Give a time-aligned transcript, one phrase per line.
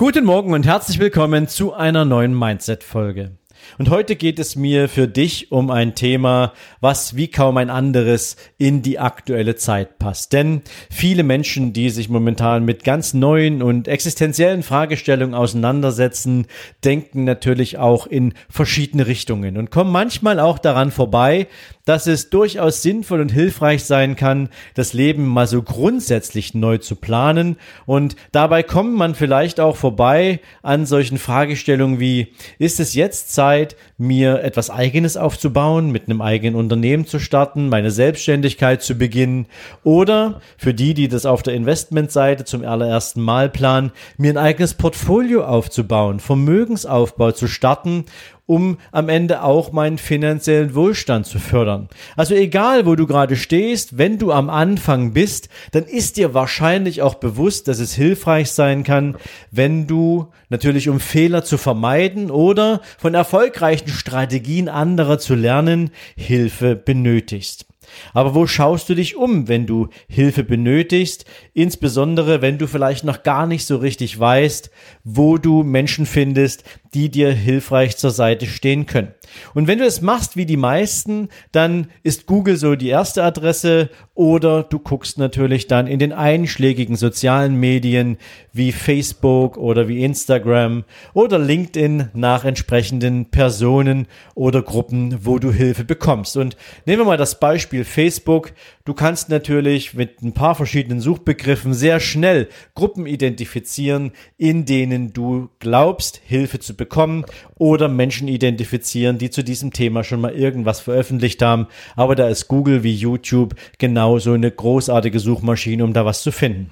[0.00, 3.32] Guten Morgen und herzlich willkommen zu einer neuen Mindset-Folge.
[3.78, 8.36] Und heute geht es mir für dich um ein Thema, was wie kaum ein anderes
[8.58, 10.32] in die aktuelle Zeit passt.
[10.32, 16.46] Denn viele Menschen, die sich momentan mit ganz neuen und existenziellen Fragestellungen auseinandersetzen,
[16.84, 21.48] denken natürlich auch in verschiedene Richtungen und kommen manchmal auch daran vorbei,
[21.88, 26.96] dass es durchaus sinnvoll und hilfreich sein kann, das Leben mal so grundsätzlich neu zu
[26.96, 27.56] planen.
[27.86, 33.74] Und dabei kommt man vielleicht auch vorbei an solchen Fragestellungen wie, ist es jetzt Zeit,
[33.96, 39.46] mir etwas eigenes aufzubauen, mit einem eigenen Unternehmen zu starten, meine Selbstständigkeit zu beginnen
[39.82, 44.74] oder für die, die das auf der Investmentseite zum allerersten Mal planen, mir ein eigenes
[44.74, 48.04] Portfolio aufzubauen, Vermögensaufbau zu starten
[48.48, 51.88] um am Ende auch meinen finanziellen Wohlstand zu fördern.
[52.16, 57.02] Also egal, wo du gerade stehst, wenn du am Anfang bist, dann ist dir wahrscheinlich
[57.02, 59.16] auch bewusst, dass es hilfreich sein kann,
[59.50, 66.74] wenn du natürlich um Fehler zu vermeiden oder von erfolgreichen Strategien anderer zu lernen, Hilfe
[66.74, 67.67] benötigst.
[68.14, 73.22] Aber wo schaust du dich um, wenn du Hilfe benötigst, insbesondere wenn du vielleicht noch
[73.22, 74.70] gar nicht so richtig weißt,
[75.04, 79.12] wo du Menschen findest, die dir hilfreich zur Seite stehen können.
[79.54, 83.90] Und wenn du es machst wie die meisten, dann ist Google so die erste Adresse
[84.14, 88.16] oder du guckst natürlich dann in den einschlägigen sozialen Medien
[88.52, 95.84] wie Facebook oder wie Instagram oder LinkedIn nach entsprechenden Personen oder Gruppen, wo du Hilfe
[95.84, 96.36] bekommst.
[96.36, 96.56] Und
[96.86, 98.52] nehmen wir mal das Beispiel Facebook.
[98.84, 105.50] Du kannst natürlich mit ein paar verschiedenen Suchbegriffen sehr schnell Gruppen identifizieren, in denen du
[105.58, 107.24] glaubst, Hilfe zu bekommen
[107.56, 111.66] oder Menschen identifizieren, die zu diesem Thema schon mal irgendwas veröffentlicht haben.
[111.96, 116.70] Aber da ist Google wie YouTube genauso eine großartige Suchmaschine, um da was zu finden.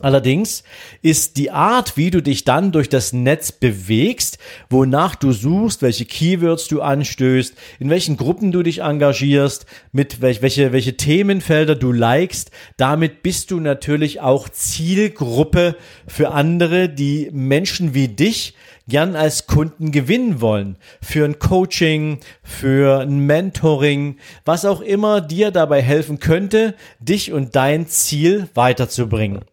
[0.00, 0.62] Allerdings
[1.00, 6.04] ist die Art, wie du dich dann durch das Netz bewegst, wonach du suchst, welche
[6.04, 11.92] Keywords du anstößt, in welchen Gruppen du dich engagierst, mit welche, welche, welche Themenfelder du
[11.92, 15.76] likest, damit bist du natürlich auch Zielgruppe
[16.06, 18.54] für andere, die Menschen wie dich
[18.88, 20.76] gern als Kunden gewinnen wollen.
[21.00, 27.56] Für ein Coaching, für ein Mentoring, was auch immer dir dabei helfen könnte, dich und
[27.56, 29.44] dein Ziel weiterzubringen.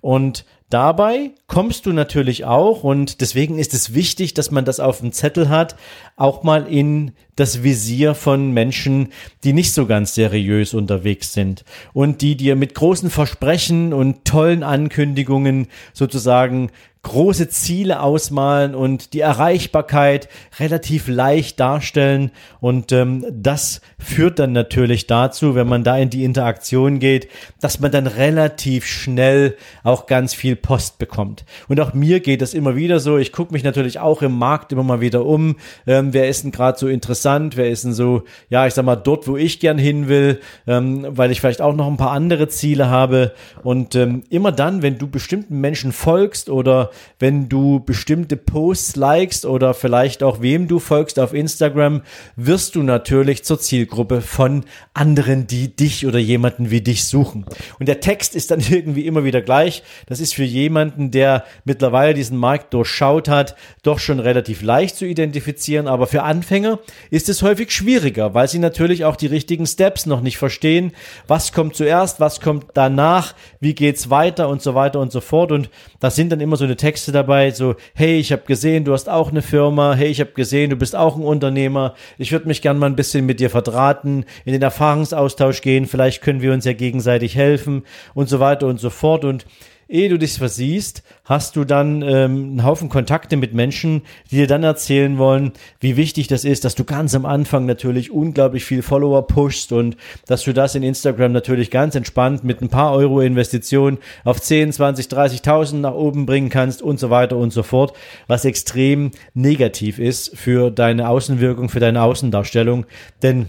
[0.00, 5.00] Und Dabei kommst du natürlich auch, und deswegen ist es wichtig, dass man das auf
[5.00, 5.76] dem Zettel hat,
[6.16, 9.08] auch mal in das Visier von Menschen,
[9.44, 14.62] die nicht so ganz seriös unterwegs sind und die dir mit großen Versprechen und tollen
[14.62, 16.70] Ankündigungen sozusagen
[17.02, 20.28] große Ziele ausmalen und die Erreichbarkeit
[20.60, 22.30] relativ leicht darstellen.
[22.60, 27.28] Und ähm, das führt dann natürlich dazu, wenn man da in die Interaktion geht,
[27.60, 31.44] dass man dann relativ schnell auch ganz viel Post bekommt.
[31.68, 33.18] Und auch mir geht das immer wieder so.
[33.18, 35.56] Ich gucke mich natürlich auch im Markt immer mal wieder um.
[35.88, 36.86] Ähm, wer ist denn gerade so
[37.22, 37.56] interessant?
[37.56, 41.06] Wer ist denn so, ja, ich sag mal, dort, wo ich gern hin will, ähm,
[41.08, 43.32] weil ich vielleicht auch noch ein paar andere Ziele habe.
[43.62, 49.46] Und ähm, immer dann, wenn du bestimmten Menschen folgst oder wenn du bestimmte Posts likest
[49.46, 52.02] oder vielleicht auch wem du folgst auf Instagram,
[52.36, 57.46] wirst du natürlich zur Zielgruppe von anderen, die dich oder jemanden wie dich suchen.
[57.78, 59.82] Und der Text ist dann irgendwie immer wieder gleich.
[60.06, 65.06] Das ist für jemanden, der mittlerweile diesen Markt durchschaut hat, doch schon relativ leicht zu
[65.06, 65.86] identifizieren.
[65.86, 66.78] Aber für Anfänger
[67.12, 70.92] ist es häufig schwieriger, weil sie natürlich auch die richtigen Steps noch nicht verstehen.
[71.28, 72.20] Was kommt zuerst?
[72.20, 73.34] Was kommt danach?
[73.60, 74.48] Wie geht's weiter?
[74.48, 75.52] Und so weiter und so fort.
[75.52, 75.68] Und
[76.00, 79.10] das sind dann immer so eine Texte dabei, so, hey, ich habe gesehen, du hast
[79.10, 79.92] auch eine Firma.
[79.92, 81.94] Hey, ich habe gesehen, du bist auch ein Unternehmer.
[82.16, 85.84] Ich würde mich gern mal ein bisschen mit dir verdrahten, in den Erfahrungsaustausch gehen.
[85.84, 87.82] Vielleicht können wir uns ja gegenseitig helfen
[88.14, 89.26] und so weiter und so fort.
[89.26, 89.44] Und
[89.92, 94.46] ehe du dich versiehst, hast du dann ähm, einen Haufen Kontakte mit Menschen, die dir
[94.46, 98.82] dann erzählen wollen, wie wichtig das ist, dass du ganz am Anfang natürlich unglaublich viel
[98.82, 99.96] Follower pushst und
[100.26, 104.72] dass du das in Instagram natürlich ganz entspannt mit ein paar Euro Investition auf 10,
[104.72, 107.92] 20, 30.000 nach oben bringen kannst und so weiter und so fort,
[108.26, 112.86] was extrem negativ ist für deine Außenwirkung, für deine Außendarstellung,
[113.22, 113.46] denn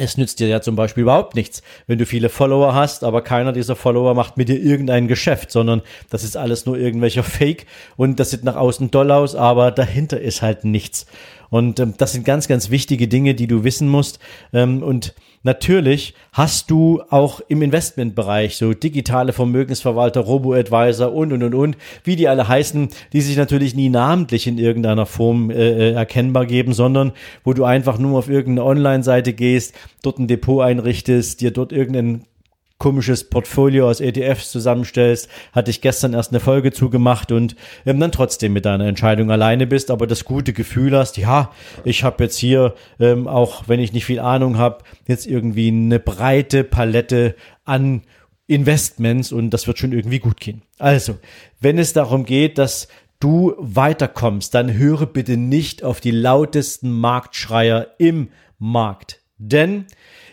[0.00, 3.52] Es nützt dir ja zum Beispiel überhaupt nichts, wenn du viele Follower hast, aber keiner
[3.52, 7.66] dieser Follower macht mit dir irgendein Geschäft, sondern das ist alles nur irgendwelcher Fake
[7.98, 11.04] und das sieht nach außen toll aus, aber dahinter ist halt nichts.
[11.50, 14.20] Und ähm, das sind ganz, ganz wichtige Dinge, die du wissen musst.
[14.54, 21.54] Ähm, und natürlich hast du auch im Investmentbereich so digitale Vermögensverwalter, Robo-Advisor und, und, und,
[21.54, 25.92] und, wie die alle heißen, die sich natürlich nie namentlich in irgendeiner Form äh, äh
[25.92, 27.12] erkennbar geben, sondern
[27.44, 32.26] wo du einfach nur auf irgendeine Online-Seite gehst, dort ein Depot einrichtest, dir dort irgendeinen
[32.80, 37.54] komisches Portfolio aus ETFs zusammenstellst, hatte ich gestern erst eine Folge zugemacht und
[37.86, 41.52] ähm, dann trotzdem mit deiner Entscheidung alleine bist, aber das gute Gefühl hast, ja,
[41.84, 46.00] ich habe jetzt hier, ähm, auch wenn ich nicht viel Ahnung habe, jetzt irgendwie eine
[46.00, 48.02] breite Palette an
[48.46, 50.62] Investments und das wird schon irgendwie gut gehen.
[50.78, 51.18] Also,
[51.60, 52.88] wenn es darum geht, dass
[53.20, 59.20] du weiterkommst, dann höre bitte nicht auf die lautesten Marktschreier im Markt.
[59.36, 59.86] Denn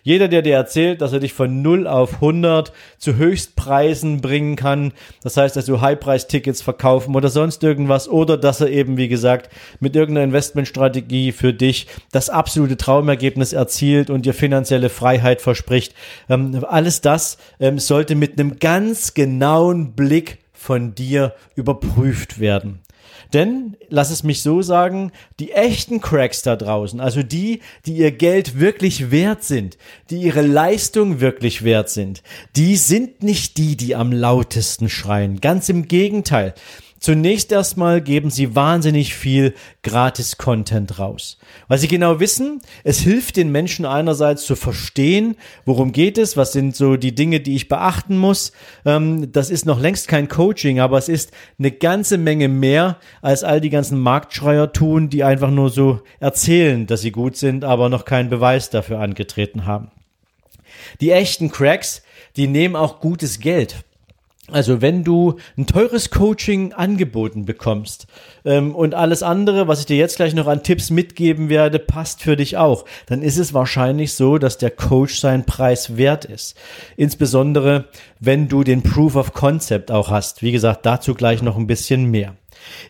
[0.07, 4.94] jeder, der dir erzählt, dass er dich von 0 auf 100 zu Höchstpreisen bringen kann,
[5.21, 9.50] das heißt, dass du Highpreis-Tickets verkaufen oder sonst irgendwas, oder dass er eben, wie gesagt,
[9.81, 15.94] mit irgendeiner Investmentstrategie für dich das absolute Traumergebnis erzielt und dir finanzielle Freiheit verspricht.
[16.30, 22.80] Ähm, alles das ähm, sollte mit einem ganz genauen Blick von dir überprüft werden.
[23.34, 28.12] Denn, lass es mich so sagen, die echten Cracks da draußen, also die, die ihr
[28.12, 29.78] Geld wirklich wert sind,
[30.10, 32.24] die ihre Leistung wirklich wert sind,
[32.56, 35.42] die sind nicht die, die am lautesten schreien.
[35.42, 36.54] Ganz im Gegenteil.
[37.00, 39.54] Zunächst erstmal geben sie wahnsinnig viel
[39.84, 41.38] Gratis-Content raus.
[41.68, 45.36] Weil sie genau wissen, es hilft den Menschen einerseits zu verstehen,
[45.66, 48.52] worum geht es, was sind so die Dinge, die ich beachten muss.
[48.86, 53.44] Ähm, das ist noch längst kein Coaching, aber es ist eine ganze Menge mehr, als
[53.44, 57.90] all die ganzen Marktschreier tun, die einfach nur so erzählen, dass sie gut sind, aber
[57.90, 59.92] noch keinen Beweis dafür angetreten haben.
[61.02, 62.02] Die echten Cracks,
[62.36, 63.84] die nehmen auch gutes Geld.
[64.50, 68.08] Also wenn du ein teures Coaching angeboten bekommst
[68.46, 72.22] ähm, und alles andere, was ich dir jetzt gleich noch an Tipps mitgeben werde, passt
[72.22, 76.56] für dich auch, dann ist es wahrscheinlich so, dass der Coach seinen Preis wert ist.
[76.96, 77.86] Insbesondere
[78.20, 80.42] wenn du den Proof of Concept auch hast.
[80.42, 82.36] Wie gesagt, dazu gleich noch ein bisschen mehr.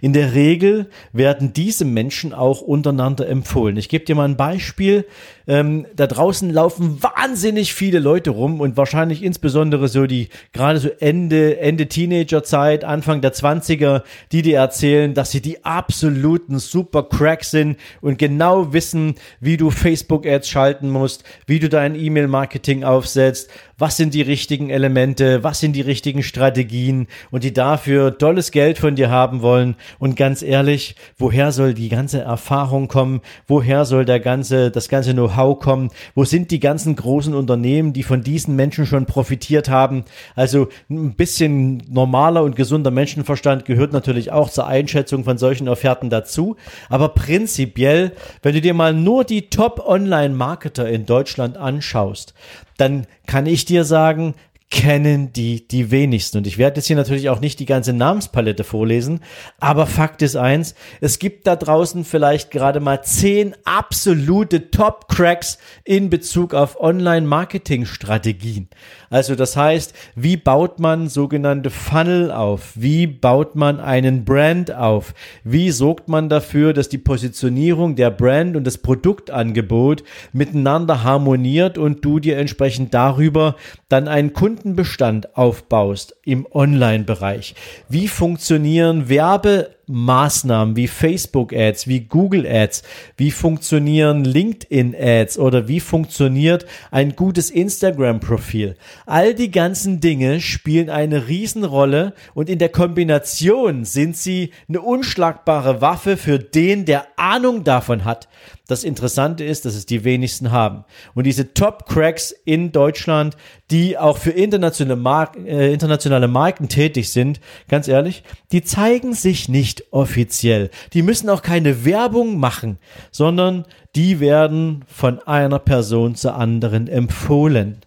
[0.01, 3.77] In der Regel werden diese Menschen auch untereinander empfohlen.
[3.77, 5.05] Ich gebe dir mal ein Beispiel.
[5.49, 10.89] Ähm, da draußen laufen wahnsinnig viele Leute rum und wahrscheinlich insbesondere so die gerade so
[10.99, 14.03] Ende, Ende Teenagerzeit, Anfang der 20er,
[14.33, 19.71] die dir erzählen, dass sie die absoluten super Cracks sind und genau wissen, wie du
[19.71, 25.73] Facebook-Ads schalten musst, wie du dein E-Mail-Marketing aufsetzt, was sind die richtigen Elemente, was sind
[25.73, 29.56] die richtigen Strategien und die dafür tolles Geld von dir haben wollen.
[29.99, 33.21] Und ganz ehrlich, woher soll die ganze Erfahrung kommen?
[33.47, 35.89] Woher soll der ganze, das ganze Know-how kommen?
[36.15, 40.05] Wo sind die ganzen großen Unternehmen, die von diesen Menschen schon profitiert haben?
[40.35, 46.09] Also ein bisschen normaler und gesunder Menschenverstand gehört natürlich auch zur Einschätzung von solchen Offerten
[46.09, 46.55] dazu.
[46.89, 52.33] Aber prinzipiell, wenn du dir mal nur die Top-Online-Marketer in Deutschland anschaust,
[52.77, 54.35] dann kann ich dir sagen,
[54.69, 56.39] kennen die die wenigsten.
[56.39, 59.21] Und ich werde jetzt hier natürlich auch nicht die ganze Namenspalette vorlesen,
[59.59, 66.09] aber Fakt ist eins, es gibt da draußen vielleicht gerade mal zehn absolute Top-Cracks in
[66.09, 68.67] Bezug auf Online-Marketing-Strategien.
[69.09, 72.73] Also das heißt, wie baut man sogenannte Funnel auf?
[72.75, 75.13] Wie baut man einen Brand auf?
[75.45, 82.03] Wie sorgt man dafür, dass die Positionierung der Brand und das Produktangebot miteinander harmoniert und
[82.03, 83.55] du dir entsprechend darüber
[83.87, 87.53] dann einen Kundenbestand aufbaust im Online-Bereich?
[87.89, 92.83] Wie funktionieren Werbe Maßnahmen wie Facebook Ads, wie Google Ads,
[93.15, 98.75] wie funktionieren LinkedIn Ads oder wie funktioniert ein gutes Instagram Profil.
[99.05, 105.81] All die ganzen Dinge spielen eine Riesenrolle und in der Kombination sind sie eine unschlagbare
[105.81, 108.27] Waffe für den, der Ahnung davon hat.
[108.67, 110.83] Das Interessante ist, dass es die wenigsten haben.
[111.15, 113.37] Und diese Top-Cracks in Deutschland,
[113.71, 117.39] die auch für internationale, Mar äh, internationale Marken tätig sind,
[117.69, 120.69] ganz ehrlich, die zeigen sich nicht offiziell.
[120.93, 122.77] Die müssen auch keine Werbung machen,
[123.11, 123.65] sondern
[123.95, 127.79] die werden von einer Person zur anderen empfohlen.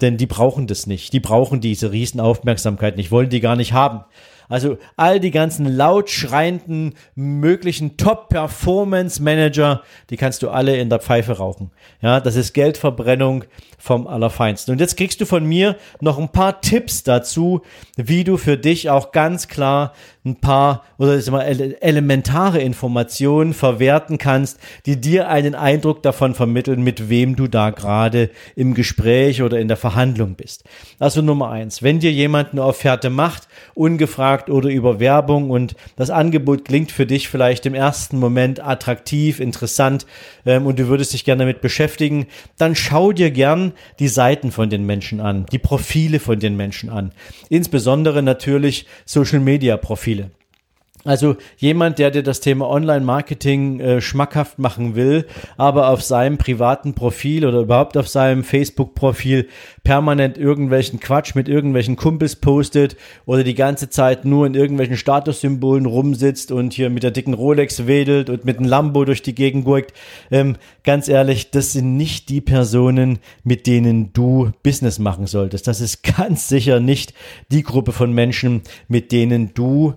[0.00, 1.12] Denn die brauchen das nicht.
[1.12, 4.04] Die brauchen diese Riesenaufmerksamkeit nicht, wollen die gar nicht haben.
[4.48, 11.38] Also all die ganzen laut schreienden möglichen Top-Performance-Manager, die kannst du alle in der Pfeife
[11.38, 11.70] rauchen.
[12.00, 13.44] Ja, das ist Geldverbrennung
[13.78, 14.72] vom Allerfeinsten.
[14.72, 17.62] Und jetzt kriegst du von mir noch ein paar Tipps dazu,
[17.96, 19.92] wie du für dich auch ganz klar
[20.24, 27.10] ein paar oder mal, elementare Informationen verwerten kannst, die dir einen Eindruck davon vermitteln, mit
[27.10, 30.64] wem du da gerade im Gespräch oder in der Verhandlung bist.
[30.98, 36.10] Also Nummer eins, wenn dir jemand eine Offerte macht, ungefragt oder über Werbung und das
[36.10, 40.06] Angebot klingt für dich vielleicht im ersten Moment attraktiv, interessant
[40.46, 42.26] ähm, und du würdest dich gerne damit beschäftigen,
[42.58, 46.90] dann schau dir gern die Seiten von den Menschen an, die Profile von den Menschen
[46.90, 47.12] an.
[47.48, 50.30] Insbesondere natürlich Social Media Profile.
[51.04, 55.26] Also jemand, der dir das Thema Online-Marketing äh, schmackhaft machen will,
[55.58, 59.48] aber auf seinem privaten Profil oder überhaupt auf seinem Facebook-Profil
[59.82, 62.96] permanent irgendwelchen Quatsch mit irgendwelchen Kumpels postet
[63.26, 67.86] oder die ganze Zeit nur in irgendwelchen Statussymbolen rumsitzt und hier mit der dicken Rolex
[67.86, 69.92] wedelt und mit einem Lambo durch die Gegend gurkt.
[70.30, 75.66] Ähm, ganz ehrlich, das sind nicht die Personen, mit denen du Business machen solltest.
[75.66, 77.12] Das ist ganz sicher nicht
[77.52, 79.94] die Gruppe von Menschen, mit denen du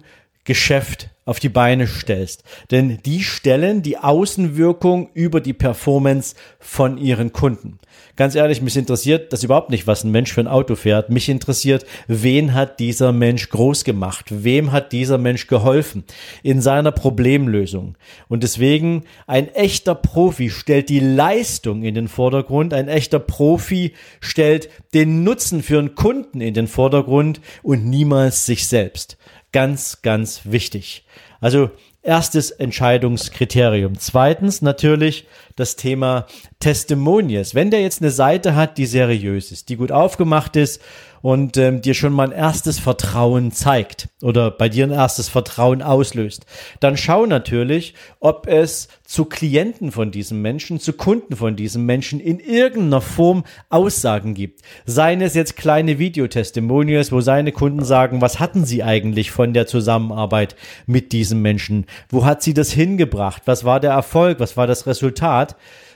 [0.48, 2.44] Geschäft auf die Beine stellst.
[2.72, 7.80] Denn die stellen die Außenwirkung über die Performance von ihren Kunden.
[8.16, 11.10] Ganz ehrlich, mich interessiert das überhaupt nicht, was ein Mensch für ein Auto fährt.
[11.10, 14.28] Mich interessiert, wen hat dieser Mensch groß gemacht?
[14.30, 16.06] Wem hat dieser Mensch geholfen
[16.44, 17.98] in seiner Problemlösung?
[18.30, 22.74] Und deswegen, ein echter Profi stellt die Leistung in den Vordergrund.
[22.74, 28.66] Ein echter Profi stellt den Nutzen für einen Kunden in den Vordergrund und niemals sich
[28.68, 29.18] selbst.
[29.52, 31.06] Ganz, ganz wichtig.
[31.40, 33.98] Also erstes Entscheidungskriterium.
[34.00, 35.26] Zweitens natürlich
[35.58, 36.26] das Thema
[36.60, 37.54] Testimonials.
[37.54, 40.82] Wenn der jetzt eine Seite hat, die seriös ist, die gut aufgemacht ist
[41.22, 45.82] und ähm, dir schon mal ein erstes Vertrauen zeigt oder bei dir ein erstes Vertrauen
[45.82, 46.46] auslöst,
[46.80, 52.20] dann schau natürlich, ob es zu Klienten von diesem Menschen, zu Kunden von diesem Menschen
[52.20, 54.62] in irgendeiner Form Aussagen gibt.
[54.86, 59.66] Seien es jetzt kleine Videotestimonials, wo seine Kunden sagen, was hatten sie eigentlich von der
[59.66, 61.86] Zusammenarbeit mit diesem Menschen?
[62.10, 63.44] Wo hat sie das hingebracht?
[63.46, 64.40] Was war der Erfolg?
[64.40, 65.47] Was war das Resultat?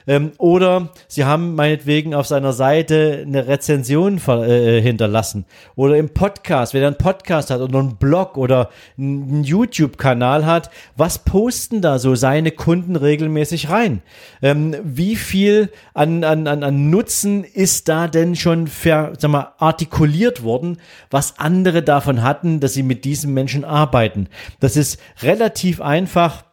[0.08, 5.46] Ähm, oder sie haben meinetwegen auf seiner Seite eine Rezension äh, hinterlassen.
[5.75, 10.70] Oder im Podcast, wenn er einen Podcast hat oder einen Blog oder einen YouTube-Kanal hat,
[10.96, 14.01] was posten da so seine Kunden regelmäßig rein?
[14.41, 19.53] Ähm, wie viel an, an, an, an Nutzen ist da denn schon ver, sag mal,
[19.60, 20.77] artikuliert worden,
[21.10, 24.27] was andere davon hatten, dass sie mit diesen Menschen arbeiten?
[24.60, 26.43] Das ist relativ einfach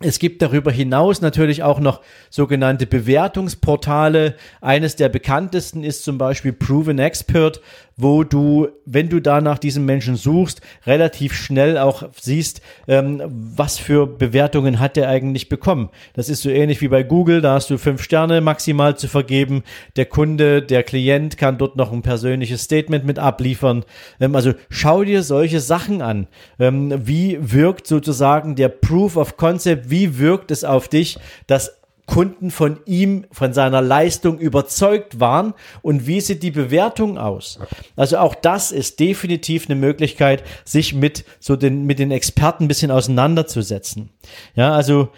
[0.00, 4.34] es gibt darüber hinaus natürlich auch noch sogenannte Bewertungsportale.
[4.60, 7.62] Eines der bekanntesten ist zum Beispiel Proven Expert,
[7.98, 13.78] wo du, wenn du da nach diesem Menschen suchst, relativ schnell auch siehst, ähm, was
[13.78, 15.88] für Bewertungen hat er eigentlich bekommen.
[16.12, 19.62] Das ist so ähnlich wie bei Google, da hast du fünf Sterne maximal zu vergeben.
[19.96, 23.84] Der Kunde, der Klient kann dort noch ein persönliches Statement mit abliefern.
[24.20, 26.26] Ähm, also schau dir solche Sachen an.
[26.58, 31.72] Ähm, wie wirkt sozusagen der Proof of Concept, wie wirkt es auf dich, dass
[32.06, 37.58] Kunden von ihm, von seiner Leistung überzeugt waren und wie sieht die Bewertung aus?
[37.96, 42.68] Also auch das ist definitiv eine Möglichkeit, sich mit so den, mit den Experten ein
[42.68, 44.10] bisschen auseinanderzusetzen.
[44.54, 45.10] Ja, also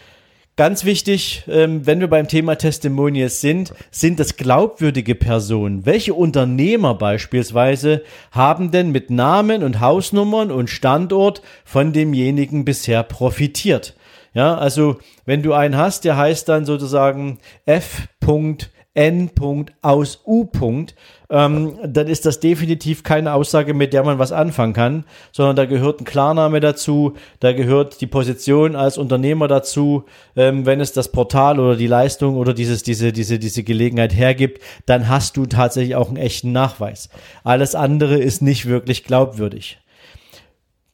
[0.59, 5.87] Ganz wichtig, ähm, wenn wir beim Thema Testimonials sind, sind das glaubwürdige Personen.
[5.87, 8.02] Welche Unternehmer beispielsweise
[8.33, 13.95] haben denn mit Namen und Hausnummern und Standort von demjenigen bisher profitiert?
[14.35, 19.30] Ja, also wenn du einen hast, der heißt dann sozusagen F.N.
[19.82, 20.49] aus U.
[21.30, 25.66] Ähm, dann ist das definitiv keine Aussage, mit der man was anfangen kann, sondern da
[25.66, 30.04] gehört ein Klarname dazu, da gehört die Position als Unternehmer dazu.
[30.37, 34.62] Ähm, wenn es das Portal oder die Leistung oder dieses, diese, diese, diese Gelegenheit hergibt,
[34.87, 37.11] dann hast du tatsächlich auch einen echten Nachweis.
[37.44, 39.78] Alles andere ist nicht wirklich glaubwürdig.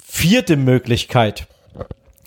[0.02, 1.46] Vierte Möglichkeit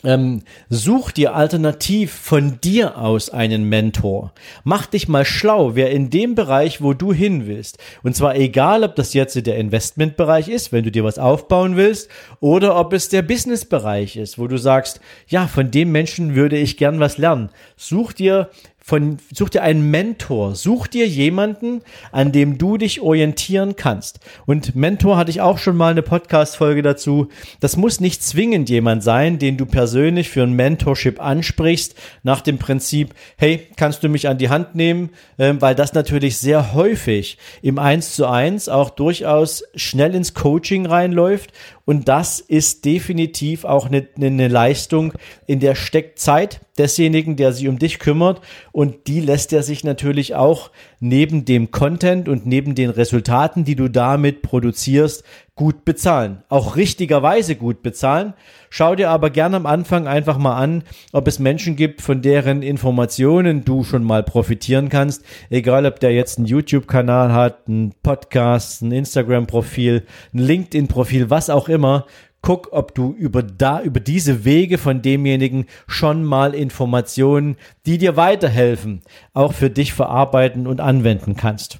[0.03, 4.33] ähm, such dir alternativ von dir aus einen Mentor.
[4.63, 8.83] Mach dich mal schlau, wer in dem Bereich, wo du hin willst, und zwar egal,
[8.83, 13.09] ob das jetzt der Investmentbereich ist, wenn du dir was aufbauen willst, oder ob es
[13.09, 17.49] der Businessbereich ist, wo du sagst, ja, von dem Menschen würde ich gern was lernen.
[17.75, 18.49] Such dir
[18.87, 21.81] von, such dir einen Mentor, such dir jemanden,
[22.13, 24.21] an dem du dich orientieren kannst.
[24.45, 27.27] Und Mentor hatte ich auch schon mal eine Podcast-Folge dazu.
[27.59, 32.59] Das muss nicht zwingend jemand sein, den du persönlich für ein Mentorship ansprichst, nach dem
[32.59, 37.37] Prinzip, hey, kannst du mich an die Hand nehmen, ähm, weil das natürlich sehr häufig
[37.61, 41.51] im Eins zu eins auch durchaus schnell ins Coaching reinläuft
[41.87, 45.13] und das ist definitiv auch eine, eine Leistung,
[45.45, 48.41] in der steckt Zeit desjenigen, der sich um dich kümmert.
[48.71, 53.75] Und die lässt er sich natürlich auch neben dem Content und neben den Resultaten, die
[53.75, 55.23] du damit produzierst,
[55.55, 56.43] gut bezahlen.
[56.49, 58.33] Auch richtigerweise gut bezahlen.
[58.69, 62.61] Schau dir aber gerne am Anfang einfach mal an, ob es Menschen gibt, von deren
[62.61, 65.23] Informationen du schon mal profitieren kannst.
[65.49, 71.69] Egal, ob der jetzt einen YouTube-Kanal hat, einen Podcast, ein Instagram-Profil, ein LinkedIn-Profil, was auch
[71.69, 72.05] immer
[72.47, 78.15] guck, ob du über da, über diese Wege von demjenigen schon mal Informationen, die dir
[78.15, 79.01] weiterhelfen,
[79.33, 81.79] auch für dich verarbeiten und anwenden kannst.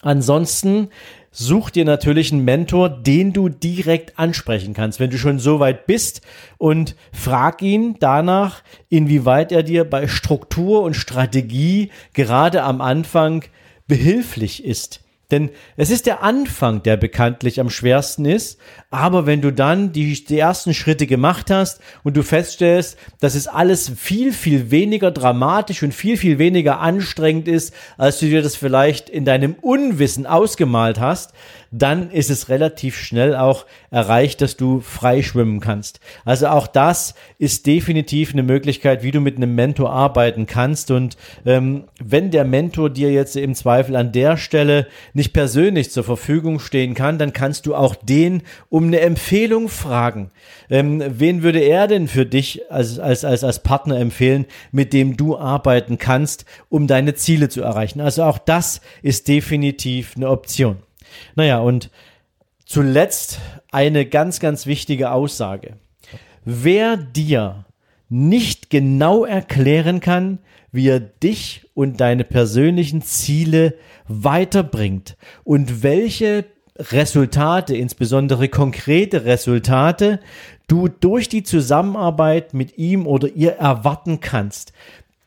[0.00, 0.88] Ansonsten
[1.30, 5.86] such dir natürlich einen Mentor, den du direkt ansprechen kannst, wenn du schon so weit
[5.86, 6.22] bist
[6.56, 13.44] und frag ihn danach, inwieweit er dir bei Struktur und Strategie gerade am Anfang
[13.86, 15.04] behilflich ist.
[15.30, 18.58] Denn es ist der Anfang, der bekanntlich am schwersten ist.
[18.94, 23.48] Aber wenn du dann die, die, ersten Schritte gemacht hast und du feststellst, dass es
[23.48, 28.54] alles viel, viel weniger dramatisch und viel, viel weniger anstrengend ist, als du dir das
[28.54, 31.32] vielleicht in deinem Unwissen ausgemalt hast,
[31.76, 35.98] dann ist es relativ schnell auch erreicht, dass du frei schwimmen kannst.
[36.24, 40.92] Also auch das ist definitiv eine Möglichkeit, wie du mit einem Mentor arbeiten kannst.
[40.92, 46.04] Und ähm, wenn der Mentor dir jetzt im Zweifel an der Stelle nicht persönlich zur
[46.04, 48.42] Verfügung stehen kann, dann kannst du auch den
[48.84, 50.30] um eine Empfehlung fragen.
[50.68, 55.16] Ähm, wen würde er denn für dich als, als, als, als Partner empfehlen, mit dem
[55.16, 58.02] du arbeiten kannst, um deine Ziele zu erreichen?
[58.02, 60.76] Also auch das ist definitiv eine Option.
[61.34, 61.90] Naja, und
[62.66, 63.40] zuletzt
[63.72, 65.78] eine ganz, ganz wichtige Aussage.
[66.44, 67.64] Wer dir
[68.10, 70.40] nicht genau erklären kann,
[70.72, 73.74] wie er dich und deine persönlichen Ziele
[74.08, 76.44] weiterbringt und welche
[76.76, 80.20] Resultate, insbesondere konkrete Resultate,
[80.66, 84.72] du durch die Zusammenarbeit mit ihm oder ihr erwarten kannst,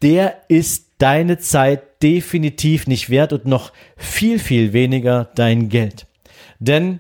[0.02, 6.06] der ist deine Zeit definitiv nicht wert und noch viel, viel weniger dein Geld.
[6.60, 7.00] Denn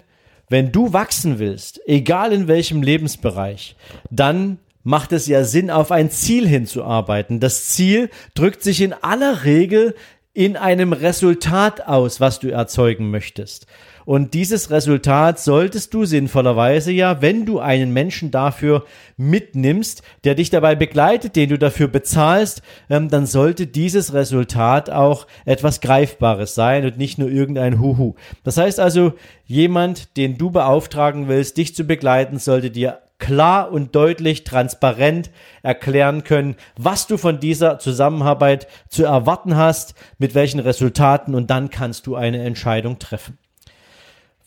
[0.49, 3.75] wenn du wachsen willst, egal in welchem Lebensbereich,
[4.09, 7.41] dann macht es ja Sinn, auf ein Ziel hinzuarbeiten.
[7.41, 9.93] Das Ziel drückt sich in aller Regel
[10.33, 13.67] in einem Resultat aus, was du erzeugen möchtest.
[14.07, 18.85] Und dieses Resultat solltest du sinnvollerweise ja, wenn du einen Menschen dafür
[19.17, 25.27] mitnimmst, der dich dabei begleitet, den du dafür bezahlst, ähm, dann sollte dieses Resultat auch
[25.43, 28.15] etwas Greifbares sein und nicht nur irgendein Huhu.
[28.45, 29.11] Das heißt also,
[29.45, 35.31] jemand, den du beauftragen willst, dich zu begleiten, sollte dir klar und deutlich, transparent
[35.63, 41.69] erklären können, was du von dieser Zusammenarbeit zu erwarten hast, mit welchen Resultaten und dann
[41.69, 43.37] kannst du eine Entscheidung treffen.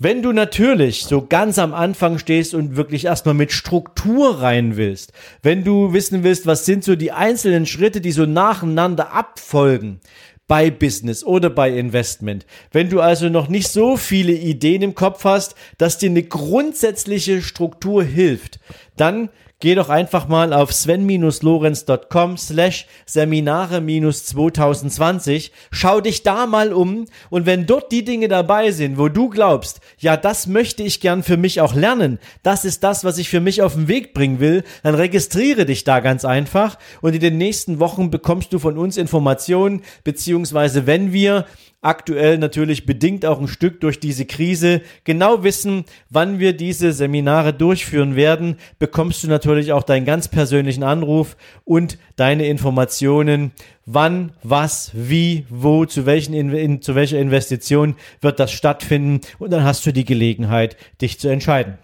[0.03, 5.13] Wenn du natürlich so ganz am Anfang stehst und wirklich erstmal mit Struktur rein willst,
[5.43, 10.01] wenn du wissen willst, was sind so die einzelnen Schritte, die so nacheinander abfolgen,
[10.49, 12.47] bei Business oder bei Investment.
[12.73, 17.43] Wenn du also noch nicht so viele Ideen im Kopf hast, dass dir eine grundsätzliche
[17.43, 18.59] Struktur hilft,
[18.97, 27.05] dann geh doch einfach mal auf sven-lorenz.com slash Seminare-2020, schau dich da mal um.
[27.29, 31.23] Und wenn dort die Dinge dabei sind, wo du glaubst, ja, das möchte ich gern
[31.23, 34.41] für mich auch lernen, das ist das, was ich für mich auf den Weg bringen
[34.41, 36.79] will, dann registriere dich da ganz einfach.
[37.03, 41.45] Und in den nächsten Wochen bekommst du von uns Informationen, beziehungsweise wenn wir
[41.83, 47.53] aktuell natürlich bedingt auch ein Stück durch diese Krise genau wissen, wann wir diese Seminare
[47.53, 53.53] durchführen werden, bekommst du natürlich auch deinen ganz persönlichen Anruf und deine Informationen,
[53.87, 59.65] wann, was, wie, wo, zu, welchen in, zu welcher Investition wird das stattfinden und dann
[59.65, 61.79] hast du die Gelegenheit, dich zu entscheiden.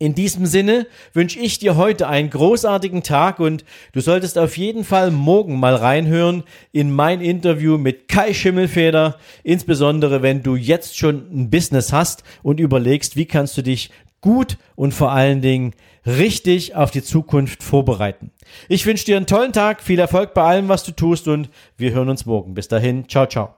[0.00, 4.84] In diesem Sinne wünsche ich dir heute einen großartigen Tag und du solltest auf jeden
[4.84, 11.26] Fall morgen mal reinhören in mein Interview mit Kai Schimmelfeder, insbesondere wenn du jetzt schon
[11.32, 15.74] ein Business hast und überlegst, wie kannst du dich gut und vor allen Dingen
[16.06, 18.30] richtig auf die Zukunft vorbereiten.
[18.68, 21.92] Ich wünsche dir einen tollen Tag, viel Erfolg bei allem, was du tust und wir
[21.92, 22.54] hören uns morgen.
[22.54, 23.57] Bis dahin, ciao, ciao.